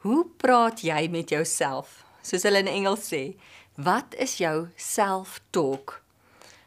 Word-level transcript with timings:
Hoe 0.00 0.24
praat 0.40 0.80
jy 0.80 1.10
met 1.12 1.28
jouself? 1.28 1.98
Soos 2.24 2.46
hulle 2.48 2.62
in 2.62 2.70
Engels 2.72 3.10
sê, 3.10 3.34
wat 3.76 4.14
is 4.16 4.38
jou 4.40 4.70
self-talk? 4.80 5.98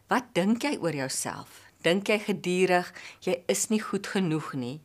Wat 0.05 0.27
dink 0.37 0.61
jy 0.67 0.75
oor 0.77 0.93
jouself? 0.93 1.63
Dink 1.81 2.11
jy 2.13 2.19
gedurig 2.27 2.91
jy 3.25 3.39
is 3.49 3.65
nie 3.73 3.81
goed 3.81 4.11
genoeg 4.13 4.51
nie? 4.53 4.75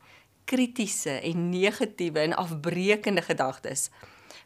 Kritiese 0.48 1.18
en 1.28 1.50
negatiewe 1.52 2.24
en 2.24 2.38
afbreekende 2.40 3.26
gedagtes. 3.26 3.90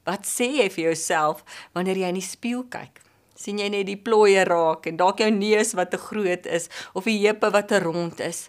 Wat 0.02 0.26
sê 0.26 0.50
jy 0.58 0.66
vir 0.74 0.88
jouself 0.88 1.46
wanneer 1.70 2.02
jy 2.02 2.10
in 2.10 2.18
die 2.18 2.26
spieël 2.26 2.66
kyk? 2.74 2.98
sien 3.42 3.58
jy 3.58 3.68
net 3.72 3.88
die 3.88 3.98
plooie 3.98 4.44
raak 4.46 4.86
en 4.86 4.98
dalk 5.00 5.22
jou 5.22 5.30
neus 5.34 5.72
wat 5.78 5.90
te 5.94 5.98
groot 5.98 6.46
is 6.46 6.68
of 6.94 7.08
die 7.08 7.18
heupe 7.24 7.50
wat 7.54 7.70
te 7.72 7.80
rond 7.82 8.20
is. 8.22 8.48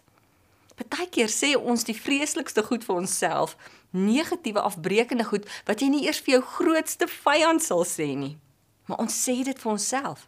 Partykeer 0.79 1.29
sê 1.29 1.53
ons 1.57 1.85
die 1.85 1.95
vreeslikste 1.97 2.63
goed 2.65 2.85
vir 2.85 3.01
onsself, 3.03 3.57
negatiewe 3.93 4.61
afbreekende 4.61 5.25
goed 5.27 5.45
wat 5.67 5.83
jy 5.83 5.91
nie 5.93 6.05
eers 6.07 6.21
vir 6.25 6.37
jou 6.37 6.43
grootste 6.55 7.07
vyand 7.09 7.61
sal 7.61 7.85
sê 7.85 8.09
nie. 8.17 8.35
Maar 8.89 9.05
ons 9.05 9.19
sê 9.25 9.43
dit 9.45 9.59
vir 9.59 9.71
onsself. 9.75 10.25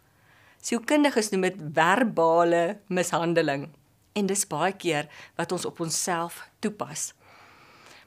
Sielkundiges 0.65 1.31
noem 1.33 1.49
dit 1.49 1.57
verbale 1.77 2.63
mishandeling 2.89 3.67
en 4.15 4.29
dis 4.29 4.45
baie 4.47 4.73
keer 4.73 5.09
wat 5.37 5.51
ons 5.51 5.65
op 5.67 5.81
onsself 5.83 6.39
toepas. 6.63 7.11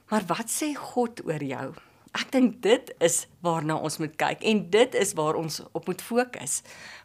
Maar 0.09 0.25
wat 0.31 0.49
sê 0.51 0.73
God 0.73 1.21
oor 1.27 1.43
jou? 1.43 1.67
Ek 2.17 2.31
dink 2.33 2.55
dit 2.65 2.87
is 3.05 3.27
waarna 3.45 3.75
ons 3.85 3.99
moet 4.01 4.15
kyk 4.17 4.41
en 4.49 4.63
dit 4.73 4.95
is 4.97 5.11
waar 5.17 5.37
ons 5.37 5.59
op 5.77 5.85
moet 5.85 6.01
fokus. 6.01 6.61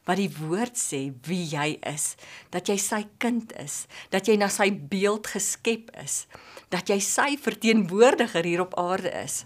Wat 0.09 0.17
die 0.21 0.31
woord 0.33 0.79
sê 0.81 1.03
wie 1.29 1.43
jy 1.51 1.75
is, 1.91 2.15
dat 2.55 2.69
jy 2.73 2.79
sy 2.81 3.03
kind 3.21 3.53
is, 3.61 3.85
dat 4.12 4.29
jy 4.29 4.39
na 4.41 4.48
sy 4.53 4.71
beeld 4.73 5.29
geskep 5.29 5.93
is, 6.01 6.25
dat 6.73 6.89
jy 6.89 7.01
sy 7.05 7.35
verteenwoordiger 7.41 8.48
hier 8.48 8.65
op 8.65 8.77
aarde 8.81 9.12
is. 9.21 9.45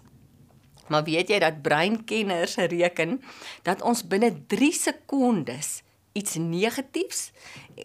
Maar 0.89 1.05
weet 1.05 1.35
jy 1.35 1.43
dat 1.43 1.61
breinkenners 1.67 2.57
reken 2.71 3.19
dat 3.67 3.83
ons 3.83 4.07
binne 4.09 4.31
3 4.51 4.73
sekondes 4.73 5.83
iets 6.13 6.35
negatiefs 6.35 7.31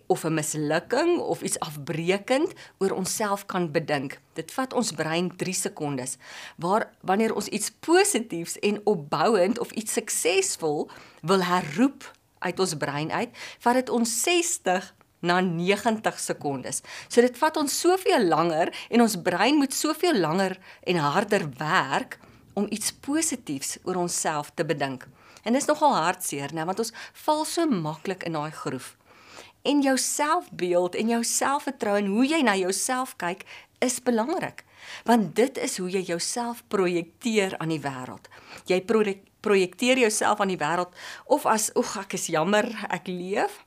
of 0.08 0.24
'n 0.24 0.34
mislukking 0.34 1.20
of 1.20 1.42
iets 1.42 1.60
afbreekend 1.60 2.54
oor 2.78 2.92
onsself 2.92 3.46
kan 3.46 3.72
bedink. 3.72 4.20
Dit 4.34 4.52
vat 4.52 4.74
ons 4.74 4.92
brein 4.92 5.36
3 5.36 5.54
sekondes. 5.54 6.18
Waar 6.58 6.94
wanneer 7.02 7.36
ons 7.36 7.48
iets 7.48 7.72
positiefs 7.72 8.60
en 8.60 8.82
opbouend 8.84 9.60
of 9.60 9.72
iets 9.72 9.94
suksesvol 9.94 10.90
wil 11.22 11.44
herroep 11.44 12.12
uit 12.40 12.60
ons 12.60 12.76
brein 12.78 13.12
uit, 13.12 13.30
vat 13.60 13.74
dit 13.74 13.90
ons 13.90 14.22
60 14.22 14.96
na 15.20 15.40
90 15.40 16.20
sekondes. 16.20 16.82
So 17.08 17.22
dit 17.22 17.38
vat 17.38 17.58
ons 17.58 17.80
soveel 17.80 18.28
langer 18.28 18.74
en 18.90 19.02
ons 19.02 19.22
brein 19.22 19.56
moet 19.56 19.74
soveel 19.74 20.20
langer 20.20 20.58
en 20.84 20.96
harder 20.96 21.48
werk 21.58 22.20
om 22.54 22.68
iets 22.70 22.92
positiefs 22.92 23.78
oor 23.84 23.96
onsself 23.96 24.52
te 24.54 24.66
bedink. 24.66 25.08
En 25.44 25.54
dis 25.54 25.66
nogal 25.68 25.96
hartseer, 25.96 26.54
né, 26.54 26.66
want 26.66 26.80
ons 26.80 26.94
val 27.26 27.46
so 27.46 27.66
maklik 27.68 28.24
in 28.28 28.38
daai 28.38 28.52
groef. 28.52 28.96
En 29.64 29.82
jou 29.82 29.98
selfbeeld 29.98 30.96
en 30.96 31.14
jou 31.16 31.24
selfvertroue 31.24 32.02
en 32.04 32.12
hoe 32.16 32.26
jy 32.28 32.42
na 32.44 32.56
jouself 32.60 33.16
kyk 33.22 33.46
is 33.84 34.00
belangrik. 34.04 34.64
Want 35.08 35.36
dit 35.36 35.58
is 35.58 35.78
hoe 35.80 35.90
jy 35.92 36.02
jouself 36.08 36.64
projekteer 36.68 37.58
aan 37.58 37.72
die 37.72 37.82
wêreld. 37.84 38.28
Jy 38.68 38.82
projekteer 39.44 40.00
jouself 40.04 40.44
aan 40.44 40.52
die 40.52 40.60
wêreld 40.60 40.92
of 41.32 41.48
as 41.48 41.72
oeg 41.80 41.96
ek 42.04 42.18
is 42.20 42.28
jammer 42.32 42.68
ek 42.92 43.08
leef 43.08 43.64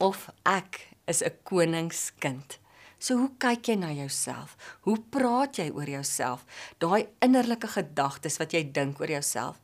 of 0.00 0.28
ek 0.44 0.96
is 1.08 1.22
'n 1.22 1.32
koningskind. 1.44 2.58
So 2.98 3.16
hoe 3.16 3.30
kyk 3.38 3.68
jy 3.68 3.76
na 3.76 3.92
jouself? 3.92 4.56
Hoe 4.80 4.96
praat 5.10 5.56
jy 5.56 5.70
oor 5.70 5.88
jouself? 5.88 6.44
Daai 6.78 7.06
innerlike 7.20 7.68
gedagtes 7.68 8.38
wat 8.38 8.52
jy 8.52 8.64
dink 8.72 9.00
oor 9.00 9.08
jouself. 9.08 9.60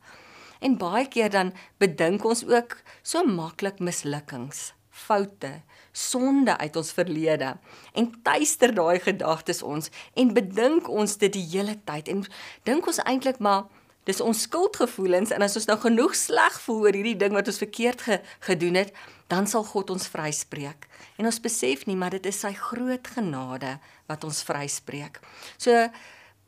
En 0.63 0.77
baie 0.79 1.07
keer 1.11 1.29
dan 1.33 1.51
bedink 1.83 2.23
ons 2.23 2.45
ook 2.47 2.77
so 3.03 3.23
maklik 3.27 3.81
mislukkings, 3.83 4.71
foute, 4.89 5.57
sonde 5.93 6.57
uit 6.57 6.75
ons 6.79 6.91
verlede 6.95 7.53
en 7.93 8.09
tuister 8.25 8.73
daai 8.73 8.99
gedagtes 9.03 9.61
ons 9.63 9.91
en 10.17 10.33
bedink 10.33 10.89
ons 10.89 11.17
dit 11.21 11.33
die 11.33 11.45
hele 11.53 11.75
tyd 11.85 12.09
en 12.09 12.23
dink 12.65 12.87
ons 12.89 13.01
eintlik 13.05 13.41
maar 13.43 13.67
dis 14.09 14.21
ons 14.23 14.41
skuldgevoelens 14.47 15.31
en 15.35 15.45
as 15.45 15.55
ons 15.59 15.67
nou 15.69 15.77
genoeg 15.83 16.15
sleg 16.17 16.57
voel 16.65 16.87
oor 16.87 16.97
hierdie 16.97 17.19
ding 17.19 17.35
wat 17.37 17.47
ons 17.47 17.61
verkeerd 17.61 18.01
ge, 18.03 18.19
gedoen 18.43 18.79
het, 18.81 18.91
dan 19.31 19.47
sal 19.47 19.63
God 19.63 19.93
ons 19.93 20.09
vryspreek. 20.11 20.89
En 21.15 21.29
ons 21.29 21.39
besef 21.45 21.85
nie 21.87 21.95
maar 21.95 22.17
dit 22.17 22.27
is 22.27 22.41
sy 22.43 22.51
groot 22.57 23.07
genade 23.15 23.77
wat 24.11 24.27
ons 24.27 24.43
vryspreek. 24.43 25.21
So 25.55 25.87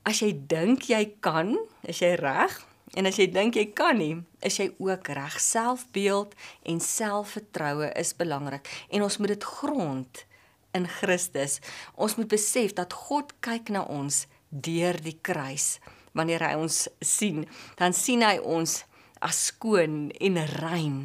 as 0.05 0.19
jy 0.21 0.33
dink 0.35 0.89
jy 0.91 1.05
kan, 1.23 1.55
is 1.87 2.03
jy 2.03 2.15
reg? 2.19 2.59
En 2.95 3.06
as 3.09 3.19
jy 3.19 3.28
dink 3.28 3.57
jy 3.59 3.67
kan 3.75 3.97
nie, 4.00 4.23
is 4.45 4.59
jy 4.59 4.69
ook 4.79 5.09
reg. 5.17 5.35
Selfbeeld 5.41 6.35
en 6.63 6.79
selfvertroue 6.79 7.91
is 8.00 8.16
belangrik 8.16 8.69
en 8.89 9.03
ons 9.03 9.17
moet 9.19 9.35
dit 9.35 9.44
grond 9.59 10.23
in 10.75 10.88
Christus. 10.88 11.59
Ons 11.95 12.16
moet 12.19 12.31
besef 12.31 12.75
dat 12.78 12.95
God 13.07 13.35
kyk 13.45 13.72
na 13.75 13.84
ons 13.91 14.25
deur 14.50 14.97
die 15.03 15.17
kruis. 15.22 15.79
Wanneer 16.16 16.47
hy 16.47 16.53
ons 16.59 16.85
sien, 17.03 17.44
dan 17.79 17.95
sien 17.95 18.23
hy 18.23 18.38
ons 18.39 18.84
as 19.25 19.41
skoon 19.50 20.09
en 20.23 20.39
rein. 20.61 21.00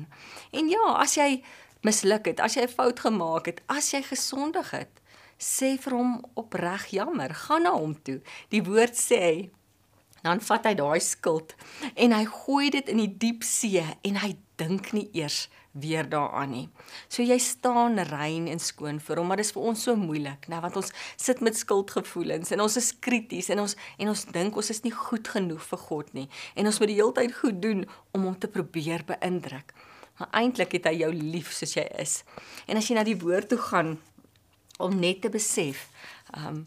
En 0.55 0.71
ja, 0.71 0.95
as 1.03 1.17
jy 1.19 1.41
misluk 1.87 2.29
het, 2.31 2.41
as 2.41 2.55
jy 2.55 2.67
'n 2.69 2.77
fout 2.77 3.01
gemaak 3.01 3.47
het, 3.47 3.61
as 3.67 3.91
jy 3.95 4.03
gesondig 4.03 4.71
het, 4.71 5.01
sê 5.39 5.79
vir 5.81 5.95
hom 5.97 6.21
opreg 6.37 6.87
jammer, 6.93 7.35
gaan 7.35 7.63
na 7.63 7.73
hom 7.73 7.95
toe. 8.03 8.21
Die 8.51 8.63
woord 8.63 8.95
sê 8.95 9.51
dan 10.23 10.41
vat 10.45 10.69
hy 10.69 10.75
daai 10.79 11.01
skuld 11.05 11.55
en 11.95 12.13
hy 12.17 12.25
gooi 12.29 12.71
dit 12.75 12.93
in 12.93 13.01
die 13.03 13.13
diep 13.25 13.47
see 13.47 13.83
en 13.83 14.21
hy 14.23 14.35
dink 14.61 14.93
nie 14.97 15.09
eers 15.17 15.47
weer 15.71 16.09
daaraan 16.11 16.51
nie. 16.51 16.69
So 17.09 17.23
jy 17.23 17.39
staan 17.39 17.99
rein 18.11 18.49
en 18.51 18.59
skoon 18.59 18.99
vir 19.01 19.21
hom, 19.21 19.29
maar 19.31 19.39
dit 19.39 19.47
is 19.47 19.53
vir 19.55 19.69
ons 19.71 19.85
so 19.87 19.95
moeilik, 19.97 20.49
né, 20.51 20.59
want 20.63 20.77
ons 20.81 20.91
sit 21.15 21.41
met 21.47 21.57
skuldgevoelens 21.57 22.51
en 22.51 22.65
ons 22.65 22.77
is 22.81 22.91
krities 22.99 23.53
en 23.55 23.63
ons 23.65 23.77
en 24.03 24.11
ons 24.11 24.25
dink 24.35 24.59
ons 24.59 24.73
is 24.75 24.83
nie 24.85 24.95
goed 24.95 25.31
genoeg 25.31 25.63
vir 25.71 25.83
God 25.87 26.11
nie 26.17 26.27
en 26.59 26.67
ons 26.67 26.81
moet 26.83 26.91
die 26.91 26.99
hele 26.99 27.15
tyd 27.21 27.37
goed 27.39 27.63
doen 27.63 27.87
om 28.17 28.27
hom 28.27 28.37
te 28.39 28.51
probeer 28.51 29.07
beïndruk. 29.07 29.75
Maar 30.19 30.35
eintlik 30.43 30.75
het 30.77 30.91
hy 30.91 30.99
jou 31.01 31.13
lief 31.15 31.55
soos 31.57 31.77
jy 31.79 31.87
is. 32.03 32.21
En 32.69 32.77
as 32.77 32.91
jy 32.91 32.99
na 32.99 33.07
die 33.07 33.17
woord 33.23 33.49
toe 33.55 33.61
gaan 33.71 33.95
om 34.81 34.99
net 35.01 35.23
te 35.23 35.33
besef, 35.33 35.89
ehm 36.35 36.51
um, 36.51 36.67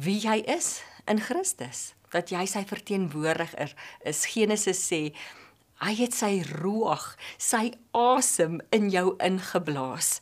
wie 0.00 0.16
jy 0.16 0.38
is 0.48 0.78
in 1.10 1.18
Christus 1.20 1.90
dat 2.10 2.30
jy 2.30 2.44
sy 2.46 2.64
verteenwoordiger 2.66 3.74
is. 4.04 4.24
Genesis 4.32 4.82
sê 4.86 5.02
hy 5.80 5.94
het 5.96 6.14
sy 6.14 6.42
ruach, 6.60 7.14
sy 7.38 7.72
asem 7.96 8.60
in 8.74 8.90
jou 8.92 9.14
ingeblaas. 9.24 10.18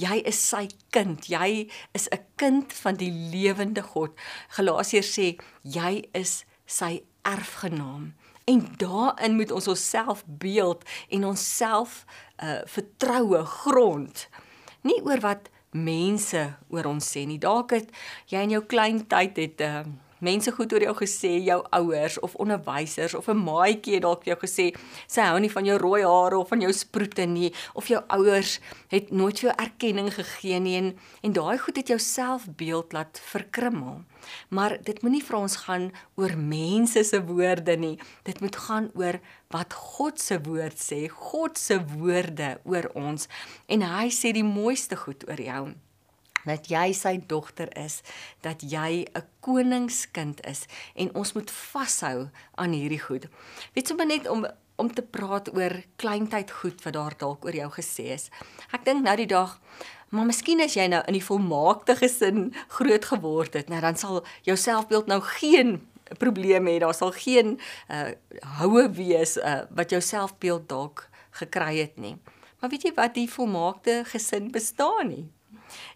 Jy 0.00 0.22
is 0.24 0.38
sy 0.40 0.66
kind. 0.94 1.28
Jy 1.28 1.68
is 1.92 2.08
'n 2.08 2.24
kind 2.36 2.72
van 2.72 2.96
die 2.96 3.12
lewende 3.12 3.82
God. 3.82 4.16
Galasiërs 4.56 5.12
sê 5.18 5.38
jy 5.62 6.08
is 6.14 6.44
sy 6.66 7.02
erfgenaam. 7.22 8.14
En 8.44 8.74
daarin 8.76 9.36
moet 9.36 9.50
ons 9.50 9.68
onsself 9.68 10.24
beeld 10.26 10.84
en 11.08 11.24
onsself 11.24 12.04
uh 12.42 12.62
vertroue 12.64 13.44
grond. 13.44 14.28
Nie 14.82 15.02
oor 15.02 15.20
wat 15.20 15.50
mense 15.70 16.56
oor 16.68 16.84
ons 16.84 17.16
sê 17.16 17.26
nie. 17.26 17.38
Dalk 17.38 17.70
het 17.70 17.90
jy 18.26 18.42
in 18.42 18.50
jou 18.50 18.64
klein 18.66 19.06
tyd 19.06 19.36
het 19.36 19.60
'n 19.60 19.64
uh, 19.64 19.84
mense 20.22 20.52
goed 20.54 20.72
oor 20.72 20.84
jou 20.86 20.94
gesê, 21.02 21.32
jou 21.42 21.58
ouers 21.78 22.18
of 22.22 22.36
onderwysers 22.42 23.14
of 23.18 23.28
'n 23.28 23.42
maatjie 23.42 23.94
het 23.94 24.02
dalk 24.02 24.24
jou 24.24 24.36
gesê 24.36 24.74
sy 25.06 25.22
hou 25.22 25.38
nie 25.40 25.50
van 25.50 25.64
jou 25.64 25.78
rooi 25.78 26.02
hare 26.02 26.38
of 26.38 26.48
van 26.48 26.60
jou 26.60 26.72
sproete 26.72 27.26
nie 27.26 27.52
of 27.74 27.88
jou 27.88 28.00
ouers 28.08 28.60
het 28.88 29.10
nooit 29.10 29.38
vir 29.40 29.50
jou 29.50 29.56
erkenning 29.58 30.10
gegee 30.14 30.60
nie 30.60 30.76
en, 30.76 30.98
en 31.22 31.32
daai 31.32 31.58
goed 31.58 31.76
het 31.76 31.88
jou 31.88 31.98
selfbeeld 31.98 32.92
laat 32.92 33.20
verkrummel. 33.24 34.02
Maar 34.48 34.78
dit 34.82 35.02
moenie 35.02 35.24
vir 35.24 35.36
ons 35.36 35.56
gaan 35.56 35.90
oor 36.14 36.36
mense 36.36 37.04
se 37.04 37.22
woorde 37.26 37.76
nie. 37.76 37.98
Dit 38.22 38.40
moet 38.40 38.56
gaan 38.56 38.90
oor 38.94 39.20
wat 39.50 39.72
God 39.74 40.20
se 40.20 40.38
woord 40.40 40.78
sê, 40.78 41.08
God 41.08 41.58
se 41.58 41.78
woorde 41.98 42.58
oor 42.64 42.90
ons 42.94 43.28
en 43.66 43.82
hy 43.82 44.10
sê 44.10 44.32
die 44.32 44.46
mooiste 44.46 44.96
goed 44.96 45.26
oor 45.28 45.40
jou 45.40 45.74
dat 46.44 46.68
jy 46.70 46.92
sy 46.92 47.16
dogter 47.26 47.70
is, 47.78 48.02
dat 48.40 48.62
jy 48.62 49.06
'n 49.14 49.22
koningskind 49.40 50.46
is 50.46 50.66
en 50.94 51.14
ons 51.14 51.32
moet 51.32 51.50
vashou 51.50 52.28
aan 52.54 52.72
hierdie 52.72 53.00
goed. 53.00 53.26
Weet 53.74 53.88
sommer 53.88 54.06
net 54.06 54.28
om 54.28 54.46
om 54.76 54.94
te 54.94 55.02
praat 55.02 55.54
oor 55.54 55.84
kleintyd 55.96 56.50
goed 56.50 56.82
wat 56.84 56.92
daar 56.92 57.14
dalk 57.18 57.44
oor 57.44 57.54
jou 57.54 57.70
gesê 57.70 58.10
is. 58.16 58.30
Ek 58.72 58.84
dink 58.84 59.04
nou 59.04 59.16
die 59.16 59.26
dag 59.26 59.60
Maar 60.12 60.26
miskien 60.28 60.60
as 60.60 60.74
jy 60.76 60.84
nou 60.92 61.00
in 61.08 61.16
die 61.16 61.24
volmaakte 61.24 61.94
gesin 61.96 62.50
groot 62.76 63.04
geword 63.08 63.54
het, 63.56 63.70
nou 63.72 63.80
dan 63.80 63.96
sal 63.96 64.18
jou 64.44 64.56
selfbeeld 64.60 65.06
nou 65.08 65.20
geen 65.24 65.78
probleme 66.20 66.68
hê. 66.68 66.80
Daar 66.82 66.94
sal 66.94 67.14
geen 67.16 67.56
uh 67.88 68.10
houe 68.58 68.90
wees 68.92 69.38
uh 69.40 69.62
wat 69.72 69.90
jou 69.90 70.02
selfbeeld 70.04 70.68
dalk 70.68 71.06
gekry 71.40 71.78
het 71.78 71.96
nie. 71.96 72.18
Maar 72.60 72.70
weet 72.70 72.84
jy 72.84 72.92
wat 72.94 73.14
die 73.16 73.30
volmaakte 73.30 74.02
gesin 74.12 74.52
bestaan 74.52 75.08
nie? 75.08 75.24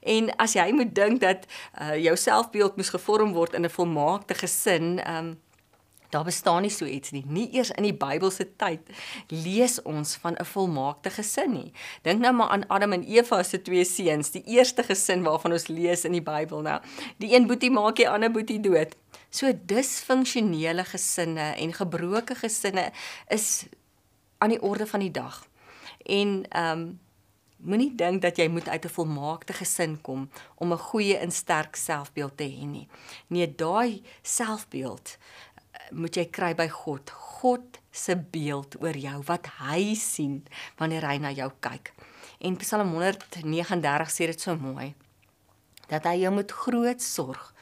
En 0.01 0.37
as 0.37 0.53
jy 0.53 0.71
moet 0.73 0.95
dink 0.95 1.21
dat 1.21 1.47
uh, 1.81 1.97
jou 1.97 2.17
selfbeeld 2.17 2.77
moes 2.77 2.89
gevorm 2.89 3.33
word 3.33 3.55
in 3.55 3.65
'n 3.65 3.71
volmaakte 3.71 4.35
gesin, 4.35 5.01
um, 5.09 5.37
Daar 6.09 6.25
bestaan 6.25 6.63
nie 6.63 6.71
so 6.71 6.85
iets 6.85 7.11
nie. 7.11 7.25
Nie 7.27 7.51
eers 7.53 7.71
in 7.71 7.83
die 7.83 7.95
Bybelse 7.95 8.47
tyd 8.57 8.81
lees 9.29 9.83
ons 9.83 10.15
van 10.23 10.37
'n 10.39 10.45
volmaakte 10.45 11.11
gesin 11.11 11.53
nie. 11.53 11.73
Dink 12.03 12.21
nou 12.21 12.33
maar 12.33 12.49
aan 12.49 12.69
Adam 12.69 12.93
en 12.93 13.03
Eva 13.05 13.43
se 13.43 13.63
twee 13.63 13.85
seuns, 13.85 14.31
die 14.31 14.43
eerste 14.45 14.83
gesin 14.83 15.23
waarvan 15.23 15.53
ons 15.53 15.67
lees 15.67 16.05
in 16.05 16.13
die 16.13 16.23
Bybel 16.23 16.61
nou. 16.61 16.81
Die 17.17 17.35
een 17.35 17.47
boetie 17.47 17.71
maak 17.71 17.97
die 17.97 18.09
ander 18.09 18.31
boetie 18.31 18.61
dood. 18.61 18.97
So 19.31 19.53
disfunksionele 19.67 20.85
gesinne 20.85 21.55
en 21.57 21.73
gebroke 21.73 22.35
gesinne 22.35 22.93
is 23.29 23.67
aan 24.39 24.51
die 24.51 24.63
orde 24.63 24.87
van 24.87 25.01
die 25.01 25.11
dag. 25.11 25.47
En 26.05 26.45
ehm 26.49 26.79
um, 26.79 27.01
moenie 27.57 27.95
dink 27.95 28.23
dat 28.23 28.37
jy 28.37 28.49
moet 28.49 28.69
uit 28.69 28.85
'n 28.85 28.95
volmaakte 28.99 29.53
gesin 29.53 30.01
kom 30.01 30.29
om 30.55 30.73
'n 30.73 30.79
goeie 30.79 31.17
en 31.17 31.31
sterk 31.31 31.77
selfbeeld 31.77 32.37
te 32.37 32.45
hê 32.45 32.67
nie. 32.67 32.89
Nee, 33.27 33.55
daai 33.55 34.03
selfbeeld 34.23 35.19
moet 35.91 36.17
jy 36.17 36.25
kry 36.31 36.55
by 36.55 36.69
God. 36.69 37.11
God 37.11 37.79
se 37.91 38.17
beeld 38.17 38.77
oor 38.83 38.97
jou 38.97 39.23
wat 39.27 39.47
hy 39.61 39.95
sien 39.95 40.45
wanneer 40.77 41.07
hy 41.09 41.19
na 41.19 41.31
jou 41.31 41.51
kyk. 41.61 41.93
En 42.39 42.57
Psalm 42.57 42.93
139 42.93 44.11
sê 44.11 44.27
dit 44.27 44.41
so 44.41 44.57
mooi 44.57 44.95
dat 45.89 46.05
hy 46.05 46.17
jou 46.25 46.35
met 46.35 46.51
groot 46.51 47.03
sorg 47.03 47.55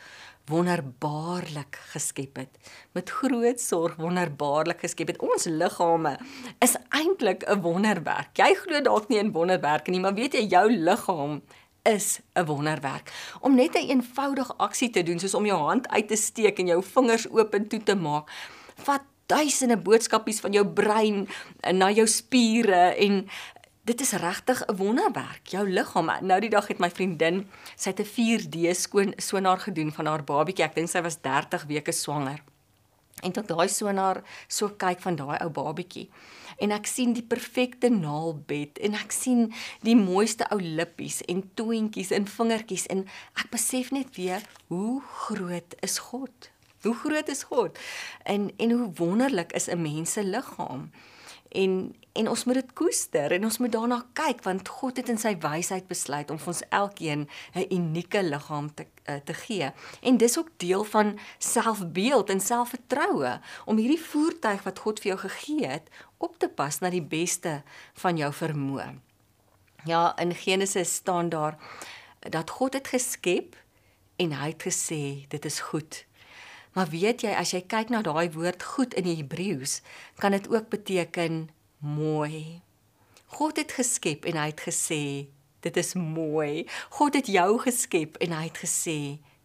wonderbaarlik 0.51 1.79
geskep 1.93 2.37
het. 2.37 2.59
Met 2.93 3.11
groot 3.11 3.61
sorg 3.61 3.97
wonderbaarlik 3.97 4.81
geskep 4.85 5.15
het. 5.15 5.21
Ons 5.25 5.45
liggame 5.49 6.19
is 6.59 6.77
eintlik 6.89 7.45
'n 7.49 7.61
wonderwerk. 7.61 8.37
Jy 8.37 8.55
glo 8.55 8.81
dalk 8.81 9.09
nie 9.09 9.19
in 9.19 9.33
wonderwerke 9.33 9.91
nie, 9.91 10.01
maar 10.01 10.15
weet 10.15 10.33
jy 10.33 10.47
jou 10.47 10.71
liggaam 10.71 11.43
is 11.83 12.21
'n 12.35 12.45
wonderwerk. 12.45 13.13
Om 13.41 13.55
net 13.55 13.75
'n 13.75 13.79
een 13.79 13.89
eenvoudige 13.89 14.55
aksie 14.57 14.91
te 14.91 15.03
doen 15.03 15.19
soos 15.19 15.35
om 15.35 15.47
jou 15.47 15.59
hand 15.59 15.89
uit 15.89 16.09
te 16.09 16.17
steek 16.17 16.59
en 16.59 16.67
jou 16.67 16.83
vingers 16.83 17.31
oop 17.31 17.55
en 17.55 17.69
toe 17.69 17.83
te 17.83 17.95
maak, 17.95 18.31
vat 18.75 19.03
duisende 19.27 19.77
boodskapies 19.77 20.41
van 20.41 20.53
jou 20.53 20.67
brein 20.67 21.29
na 21.73 21.91
jou 21.91 22.07
spiere 22.07 22.95
en 23.01 23.29
dit 23.85 24.01
is 24.01 24.13
regtig 24.13 24.65
'n 24.67 24.77
wonderwerk. 24.77 25.47
Jou 25.47 25.69
liggaam. 25.71 26.11
Nou 26.21 26.41
die 26.41 26.51
dag 26.51 26.67
het 26.67 26.79
my 26.79 26.91
vriendin, 26.91 27.49
sy 27.77 27.91
het 27.91 28.01
'n 28.01 28.05
4D 28.05 28.75
skoon 28.75 29.13
sonaar 29.17 29.59
gedoen 29.59 29.93
van 29.93 30.07
haar 30.07 30.25
babatjie. 30.25 30.65
Ek 30.65 30.75
dink 30.75 30.89
sy 30.89 31.03
was 31.03 31.21
30 31.21 31.65
weke 31.65 31.93
swanger. 31.93 32.43
En 33.23 33.33
tot 33.33 33.49
daai 33.49 33.69
sonaar 33.69 34.23
so 34.49 34.69
kyk 34.69 35.01
van 35.01 35.17
daai 35.17 35.39
ou 35.39 35.51
babatjie 35.51 36.11
en 36.63 36.75
ek 36.75 36.87
sien 36.87 37.15
die 37.17 37.25
perfekte 37.27 37.91
naalbed 37.91 38.79
en 38.85 38.97
ek 38.99 39.15
sien 39.15 39.47
die 39.87 39.97
mooiste 39.99 40.47
ou 40.55 40.61
lippies 40.61 41.21
en 41.31 41.43
toentjies 41.59 42.13
en 42.15 42.29
vingertjies 42.31 42.87
en 42.95 43.05
ek 43.41 43.51
besef 43.55 43.91
net 43.95 44.15
weer 44.19 44.45
hoe 44.73 45.01
groot 45.27 45.77
is 45.87 45.99
God. 46.11 46.51
Hoe 46.85 46.95
groot 46.95 47.29
is 47.33 47.47
God? 47.49 47.79
En 48.29 48.51
en 48.61 48.71
hoe 48.77 48.93
wonderlik 49.01 49.53
is 49.53 49.69
'n 49.69 49.83
mens 49.83 50.13
se 50.13 50.25
liggaam. 50.25 50.91
En 51.55 51.95
en 52.15 52.29
ons 52.31 52.45
moet 52.47 52.55
dit 52.55 52.73
koester 52.79 53.33
en 53.35 53.45
ons 53.49 53.57
moet 53.59 53.73
daarna 53.75 53.97
kyk 54.15 54.45
want 54.47 54.69
God 54.71 55.01
het 55.01 55.09
in 55.11 55.19
sy 55.19 55.33
wysheid 55.43 55.89
besluit 55.91 56.31
om 56.31 56.39
vir 56.39 56.53
ons 56.53 56.63
elkeen 56.71 57.25
'n 57.55 57.65
unieke 57.75 58.23
liggaam 58.23 58.69
te 58.75 58.87
uh, 59.11 59.17
te 59.25 59.35
gee. 59.35 59.73
En 60.01 60.17
dis 60.17 60.39
ook 60.39 60.51
deel 60.57 60.85
van 60.85 61.19
selfbeeld 61.39 62.31
en 62.31 62.41
selfvertroue 62.41 63.41
om 63.65 63.77
hierdie 63.77 64.01
voertuig 64.01 64.63
wat 64.63 64.79
God 64.79 65.01
vir 65.01 65.09
jou 65.09 65.19
gegee 65.19 65.67
het 65.67 65.91
op 66.19 66.39
te 66.39 66.49
pas 66.49 66.79
na 66.79 66.91
die 66.91 67.03
beste 67.03 67.63
van 67.93 68.17
jou 68.17 68.33
vermoë. 68.33 68.95
Ja, 69.85 70.17
in 70.17 70.35
Genesis 70.35 70.95
staan 70.95 71.29
daar 71.29 71.59
dat 72.19 72.51
God 72.51 72.73
het 72.73 72.89
geskep 72.89 73.57
en 74.17 74.33
hy 74.33 74.49
het 74.55 74.63
gesê 74.63 75.27
dit 75.29 75.45
is 75.45 75.61
goed. 75.61 76.05
Maar 76.75 76.91
weet 76.91 77.23
jy 77.23 77.33
as 77.39 77.53
jy 77.55 77.63
kyk 77.71 77.91
na 77.95 78.03
daai 78.03 78.31
woord 78.35 78.63
goed 78.75 78.95
in 78.99 79.07
die 79.07 79.19
Hebreëus, 79.21 79.79
kan 80.19 80.35
dit 80.35 80.49
ook 80.51 80.69
beteken 80.73 81.49
mooi. 81.79 82.63
God 83.39 83.59
het 83.59 83.75
geskep 83.79 84.27
en 84.27 84.39
hy 84.39 84.49
het 84.51 84.63
gesê 84.67 85.03
dit 85.65 85.77
is 85.81 85.95
mooi. 85.95 86.67
God 86.99 87.15
het 87.15 87.31
jou 87.31 87.59
geskep 87.63 88.19
en 88.23 88.35
hy 88.35 88.49
het 88.49 88.59
gesê 88.63 88.99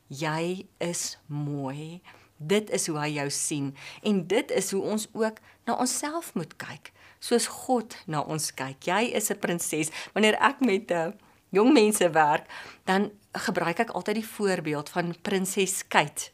jy 0.10 0.66
is 0.82 1.20
mooi. 1.28 2.02
Dit 2.40 2.72
is 2.74 2.88
hoe 2.90 2.98
hy 2.98 3.10
jou 3.20 3.30
sien 3.34 3.72
en 4.02 4.24
dit 4.28 4.52
is 4.58 4.72
hoe 4.74 4.82
ons 4.82 5.08
ook 5.14 5.38
na 5.70 5.78
onsself 5.78 6.34
moet 6.34 6.56
kyk, 6.58 6.90
soos 7.22 7.46
God 7.66 7.94
na 8.10 8.24
ons 8.26 8.50
kyk. 8.58 8.82
Jy 8.90 9.14
is 9.14 9.30
'n 9.30 9.40
prinses. 9.40 9.92
Wanneer 10.14 10.38
ek 10.42 10.62
met 10.66 10.92
'n 10.92 10.94
uh, 10.94 11.14
jong 11.50 11.74
mense 11.74 12.10
werk, 12.10 12.50
dan 12.86 13.12
gebruik 13.34 13.80
ek 13.80 13.94
altyd 13.94 14.16
die 14.16 14.32
voorbeeld 14.38 14.90
van 14.90 15.16
prinses 15.22 15.88
Kate. 15.88 16.32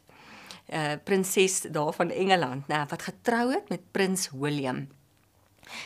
Uh, 0.72 0.96
prinses 1.04 1.60
daar 1.70 1.92
van 1.92 2.10
Engeland, 2.10 2.68
nê, 2.68 2.82
wat 2.88 3.02
getrou 3.02 3.50
het 3.52 3.68
met 3.68 3.80
prins 3.92 4.30
William. 4.32 4.86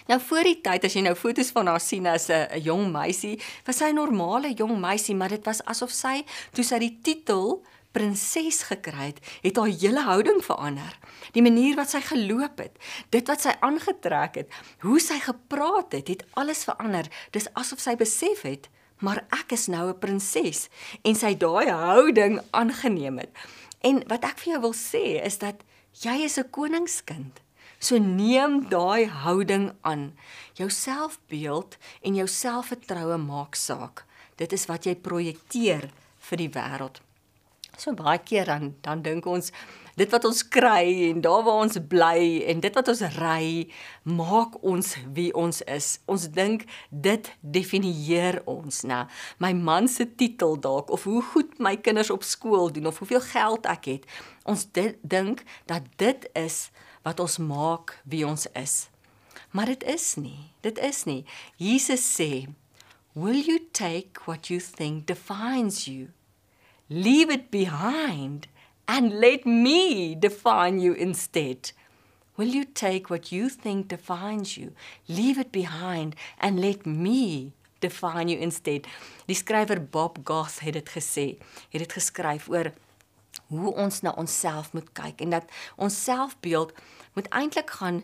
Nou 0.06 0.20
voor 0.20 0.44
die 0.44 0.60
tyd 0.60 0.84
as 0.84 0.94
jy 0.96 1.02
nou 1.06 1.14
foto's 1.16 1.52
van 1.56 1.70
haar 1.70 1.80
sien 1.80 2.06
as 2.06 2.28
'n 2.28 2.60
jong 2.60 2.92
meisie, 2.92 3.40
was 3.64 3.76
sy 3.76 3.90
'n 3.90 3.94
normale 3.94 4.52
jong 4.52 4.80
meisie, 4.80 5.14
maar 5.14 5.28
dit 5.28 5.44
was 5.44 5.64
asof 5.64 5.90
sy 5.90 6.24
toe 6.52 6.64
sy 6.64 6.78
die 6.78 6.98
titel 7.02 7.62
prinses 7.92 8.62
gekry 8.62 9.10
het, 9.10 9.20
het 9.42 9.56
haar 9.56 9.72
hele 9.72 10.02
houding 10.06 10.44
verander. 10.44 10.98
Die 11.32 11.42
manier 11.42 11.76
wat 11.76 11.90
sy 11.90 12.00
geloop 12.00 12.58
het, 12.58 12.76
dit 13.10 13.26
wat 13.26 13.40
sy 13.40 13.54
aangetrek 13.60 14.34
het, 14.34 14.50
hoe 14.80 15.00
sy 15.00 15.18
gepraat 15.18 15.92
het, 15.92 16.08
het 16.08 16.24
alles 16.38 16.64
verander. 16.64 17.08
Dis 17.30 17.48
asof 17.54 17.80
sy 17.80 17.96
besef 17.96 18.42
het, 18.42 18.68
maar 19.00 19.24
ek 19.32 19.52
is 19.52 19.66
nou 19.66 19.88
'n 19.88 19.98
prinses 19.98 20.68
en 21.02 21.14
sy 21.14 21.34
daai 21.34 21.70
houding 21.70 22.40
aangeneem 22.50 23.18
het. 23.18 23.30
En 23.80 24.02
wat 24.08 24.24
ek 24.28 24.42
vir 24.42 24.52
jou 24.52 24.60
wil 24.68 24.76
sê 24.76 25.04
is 25.24 25.38
dat 25.40 25.62
jy 26.04 26.24
is 26.24 26.38
'n 26.38 26.50
koningskind. 26.50 27.40
So 27.80 27.98
neem 27.98 28.68
daai 28.68 29.06
houding 29.08 29.72
aan. 29.80 30.12
Jou 30.54 30.68
selfbeeld 30.70 31.76
en 32.02 32.14
jou 32.14 32.26
selfvertroue 32.28 33.16
maak 33.16 33.54
saak. 33.54 34.04
Dit 34.36 34.52
is 34.52 34.66
wat 34.66 34.84
jy 34.84 34.94
projekteer 34.94 35.90
vir 36.18 36.36
die 36.36 36.48
wêreld. 36.48 37.00
So 37.76 37.92
baie 37.96 38.18
keer 38.18 38.44
dan 38.44 38.74
dan 38.82 39.02
dink 39.02 39.26
ons 39.26 39.52
dit 40.00 40.12
wat 40.14 40.24
ons 40.24 40.40
kry 40.48 41.10
en 41.10 41.20
daar 41.24 41.42
waar 41.44 41.64
ons 41.66 41.76
bly 41.88 42.40
en 42.48 42.60
dit 42.64 42.76
wat 42.76 42.88
ons 42.88 43.02
ry 43.18 43.68
maak 44.08 44.56
ons 44.64 44.94
wie 45.16 45.28
ons 45.36 45.60
is. 45.68 45.90
Ons 46.08 46.28
dink 46.32 46.64
dit 46.88 47.30
definieer 47.40 48.40
ons, 48.48 48.82
né? 48.88 49.02
My 49.42 49.52
man 49.56 49.90
se 49.92 50.06
titel 50.08 50.56
dalk 50.60 50.92
of 50.94 51.04
hoe 51.08 51.20
goed 51.32 51.58
my 51.60 51.76
kinders 51.76 52.12
op 52.14 52.24
skool 52.24 52.72
doen 52.72 52.88
of 52.88 53.00
hoeveel 53.02 53.24
geld 53.28 53.68
ek 53.68 53.90
het. 53.92 54.08
Ons 54.48 54.66
dink 54.72 55.44
dat 55.68 55.84
dit 56.00 56.24
is 56.38 56.70
wat 57.04 57.20
ons 57.20 57.36
maak 57.44 57.98
wie 58.08 58.24
ons 58.26 58.46
is. 58.56 58.88
Maar 59.52 59.74
dit 59.74 59.84
is 59.84 60.14
nie. 60.16 60.52
Dit 60.64 60.78
is 60.78 61.04
nie. 61.04 61.24
Jesus 61.56 62.04
sê, 62.16 62.46
"Will 63.12 63.42
you 63.44 63.58
take 63.72 64.20
what 64.24 64.48
you 64.48 64.60
think 64.60 65.06
defines 65.06 65.84
you? 65.84 66.08
Leave 66.88 67.30
it 67.32 67.50
behind 67.50 68.48
and 68.90 69.20
let 69.22 69.46
me 69.46 70.16
define 70.18 70.82
you 70.82 70.96
instead." 70.98 71.72
Will 72.36 72.54
you 72.54 72.64
take 72.72 73.10
what 73.10 73.30
you 73.30 73.50
think 73.50 73.88
defines 73.88 74.56
you, 74.56 74.72
leave 75.06 75.38
it 75.38 75.52
behind 75.52 76.14
and 76.38 76.58
let 76.58 76.86
me 76.86 77.52
define 77.80 78.28
you 78.28 78.38
instead? 78.40 78.86
Die 79.26 79.36
skrywer 79.36 79.80
Bob 79.84 80.18
Goss 80.24 80.60
het 80.64 80.72
dit 80.72 80.88
gesê. 80.88 81.26
Het 81.68 81.84
dit 81.84 81.92
geskryf 81.92 82.48
oor 82.48 82.72
hoe 83.50 83.74
ons 83.74 84.00
na 84.00 84.14
onsself 84.16 84.72
moet 84.72 84.88
kyk 84.92 85.20
en 85.20 85.34
dat 85.34 85.50
ons 85.76 86.04
selfbeeld 86.04 86.72
moet 87.18 87.28
eintlik 87.28 87.70
gaan 87.70 88.02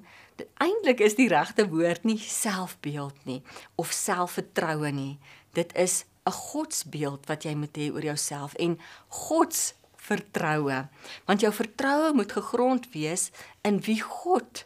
eintlik 0.60 1.00
is 1.00 1.16
die 1.16 1.28
regte 1.32 1.68
woord 1.70 2.04
nie 2.04 2.18
selfbeeld 2.20 3.24
nie 3.24 3.40
of 3.80 3.94
selfvertroue 3.94 4.90
nie 4.92 5.18
dit 5.56 5.72
is 5.74 6.04
'n 6.26 6.30
godsbeeld 6.30 7.26
wat 7.26 7.44
jy 7.44 7.54
moet 7.54 7.76
hê 7.78 7.92
oor 7.92 8.02
jouself 8.02 8.54
en 8.54 8.78
gods 9.08 9.74
vertroue 10.08 10.80
want 11.26 11.44
jou 11.44 11.52
vertroue 11.52 12.14
moet 12.16 12.32
gegrond 12.32 12.88
wees 12.94 13.30
in 13.66 13.80
wie 13.88 14.00
God 14.02 14.64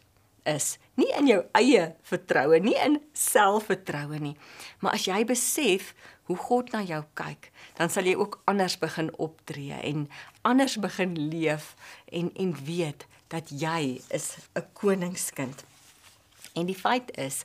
is 0.49 0.79
nie 1.01 1.11
in 1.19 1.29
jou 1.29 1.43
eie 1.59 1.91
vertroue 2.03 2.61
nie 2.61 2.79
in 2.81 3.01
selfvertroue 3.17 4.21
nie 4.21 4.37
maar 4.81 4.97
as 4.97 5.09
jy 5.09 5.25
besef 5.29 5.95
hoe 6.31 6.39
God 6.39 6.71
na 6.71 6.85
jou 6.87 7.01
kyk, 7.19 7.49
dan 7.75 7.91
sal 7.91 8.07
jy 8.07 8.15
ook 8.15 8.37
anders 8.51 8.77
begin 8.79 9.09
optree 9.19 9.75
en 9.75 10.05
anders 10.47 10.77
begin 10.79 11.17
leef 11.33 11.73
en 12.07 12.31
en 12.39 12.53
weet 12.69 13.07
dat 13.35 13.51
jy 13.51 13.99
is 14.15 14.39
'n 14.55 14.63
koningskind. 14.73 15.65
En 16.55 16.67
die 16.67 16.79
feit 16.79 17.11
is 17.19 17.43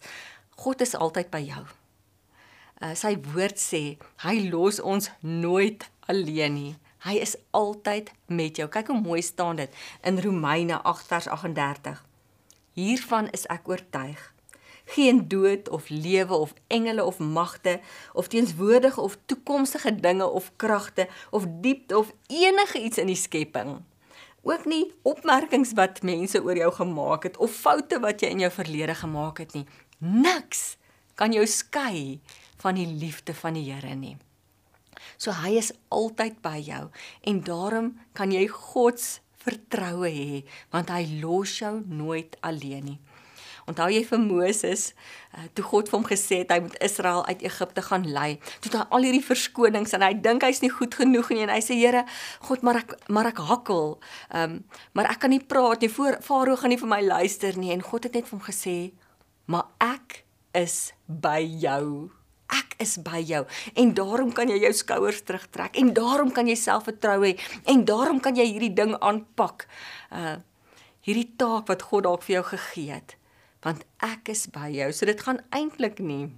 God 0.61 0.81
is 0.81 0.93
altyd 0.95 1.29
by 1.29 1.41
jou. 1.41 1.65
Uh, 2.81 2.93
sy 2.93 3.17
woord 3.33 3.57
sê 3.57 3.97
hy 4.21 4.49
los 4.49 4.79
ons 4.79 5.09
nooit 5.19 5.89
alleen 6.05 6.53
nie. 6.53 6.75
Hy 7.05 7.19
is 7.21 7.35
altyd 7.53 8.11
met 8.25 8.57
jou. 8.57 8.69
Kyk 8.69 8.89
hoe 8.89 9.01
mooi 9.01 9.21
staan 9.21 9.59
dit 9.61 9.75
in 10.01 10.19
Romeine 10.21 10.81
8:38. 10.81 12.01
Hiervan 12.73 13.29
is 13.31 13.45
ek 13.45 13.67
oortuig 13.69 14.33
geen 14.85 15.27
dood 15.27 15.69
of 15.69 15.89
lewe 15.89 16.33
of 16.33 16.53
engele 16.67 17.03
of 17.03 17.17
magte 17.17 17.79
of 18.13 18.27
teenswoordige 18.27 19.01
of 19.01 19.17
toekomstige 19.25 19.95
dinge 19.95 20.29
of 20.29 20.51
kragte 20.55 21.07
of 21.29 21.45
diepte 21.49 21.97
of 21.97 22.13
enige 22.27 22.81
iets 22.81 22.97
in 22.97 23.09
die 23.09 23.17
skepping 23.17 23.81
ook 24.45 24.65
nie 24.69 24.93
opmerkings 25.01 25.73
wat 25.77 26.03
mense 26.05 26.37
oor 26.43 26.57
jou 26.57 26.71
gemaak 26.73 27.25
het 27.25 27.37
of 27.41 27.51
foute 27.51 27.99
wat 27.99 28.21
jy 28.21 28.29
in 28.35 28.43
jou 28.45 28.51
verlede 28.53 28.93
gemaak 28.95 29.41
het 29.41 29.55
nie. 29.57 29.65
Niks 29.97 30.77
kan 31.17 31.33
jou 31.33 31.45
skei 31.49 32.19
van 32.61 32.77
die 32.77 32.87
liefde 32.87 33.33
van 33.33 33.57
die 33.57 33.65
Here 33.71 33.95
nie. 33.95 34.17
So 35.17 35.31
hy 35.31 35.57
is 35.59 35.73
altyd 35.89 36.41
by 36.41 36.57
jou 36.63 36.89
en 37.23 37.43
daarom 37.45 37.93
kan 38.13 38.31
jy 38.31 38.47
God 38.47 38.99
se 38.99 39.21
vertroue 39.45 40.09
hê 40.09 40.39
want 40.73 40.91
hy 40.93 41.03
los 41.21 41.59
jou 41.61 41.79
nooit 41.85 42.37
alleen 42.45 42.93
nie. 42.93 42.99
Onthou 43.65 43.87
jy 43.89 44.03
vir 44.05 44.19
Moses, 44.21 44.91
uh, 45.33 45.47
toe 45.57 45.63
God 45.65 45.87
vir 45.89 45.97
hom 45.97 46.03
gesê 46.05 46.43
het 46.43 46.51
hy 46.53 46.59
moet 46.67 46.75
Israel 46.85 47.23
uit 47.25 47.41
Egipte 47.49 47.81
gaan 47.87 48.03
lei. 48.13 48.35
Toe 48.61 48.69
het 48.69 48.77
hy 48.77 48.83
al 48.93 49.07
hierdie 49.07 49.23
verskonings 49.25 49.95
en 49.97 50.05
hy 50.05 50.11
dink 50.27 50.45
hy's 50.45 50.61
nie 50.61 50.69
goed 50.73 50.93
genoeg 50.99 51.31
nie 51.33 51.47
en 51.47 51.53
hy 51.55 51.61
sê 51.65 51.77
Here, 51.79 52.03
God, 52.45 52.61
maar 52.65 52.83
ek 52.83 52.93
maar 53.09 53.31
ek 53.31 53.41
hakkel. 53.49 53.97
Ehm, 54.29 54.59
um, 54.59 54.83
maar 54.93 55.09
ek 55.09 55.23
kan 55.25 55.33
nie 55.33 55.41
praat 55.41 55.81
nie. 55.81 55.89
Voor 55.89 56.19
Farao 56.25 56.61
gaan 56.61 56.73
nie 56.73 56.81
vir 56.81 56.93
my 56.93 57.01
luister 57.05 57.57
nie 57.57 57.73
en 57.73 57.81
God 57.85 58.05
het 58.05 58.13
net 58.13 58.29
vir 58.29 58.37
hom 58.37 58.45
gesê, 58.45 58.93
"Maar 59.49 59.65
ek 59.81 60.25
is 60.53 60.93
by 61.09 61.41
jou." 61.41 62.11
Ek 62.55 62.75
is 62.83 62.95
by 63.03 63.19
jou 63.25 63.43
en 63.75 63.93
daarom 63.97 64.31
kan 64.35 64.51
jy 64.51 64.61
jou 64.63 64.73
skouers 64.77 65.21
terugtrek 65.27 65.77
en 65.81 65.93
daarom 65.97 66.31
kan 66.35 66.47
jy 66.47 66.57
selfvertroue 66.59 67.33
hê 67.33 67.35
en 67.71 67.85
daarom 67.87 68.21
kan 68.23 68.37
jy 68.37 68.47
hierdie 68.53 68.73
ding 68.75 68.95
aanpak. 69.01 69.67
Uh 70.11 70.37
hierdie 71.05 71.35
taak 71.37 71.67
wat 71.69 71.83
God 71.85 72.07
dalk 72.07 72.23
vir 72.25 72.39
jou 72.39 72.45
gegee 72.55 72.95
het 72.95 73.13
want 73.65 73.81
ek 74.05 74.29
is 74.29 74.45
by 74.53 74.69
jou. 74.73 74.91
So 74.93 75.09
dit 75.09 75.21
gaan 75.21 75.41
eintlik 75.53 75.99
nie 76.01 76.29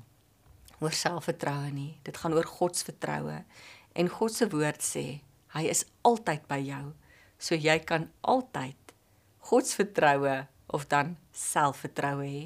oor 0.79 0.93
selfvertroue 0.95 1.71
nie. 1.73 1.97
Dit 2.07 2.19
gaan 2.21 2.35
oor 2.37 2.47
God 2.47 2.77
se 2.77 2.87
vertroue. 2.87 3.41
En 3.97 4.11
God 4.13 4.33
se 4.33 4.47
woord 4.51 4.83
sê, 4.85 5.05
hy 5.55 5.63
is 5.67 5.83
altyd 6.07 6.45
by 6.47 6.59
jou. 6.61 6.83
So 7.41 7.57
jy 7.57 7.79
kan 7.83 8.07
altyd 8.21 8.93
God 9.49 9.67
se 9.67 9.79
vertroue 9.81 10.37
of 10.71 10.87
dan 10.91 11.15
selfvertroue 11.35 12.27
hê. 12.27 12.45